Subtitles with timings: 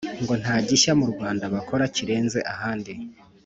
[0.23, 2.93] ngo nta gishya mu rwanda bakora kirenze ahandi.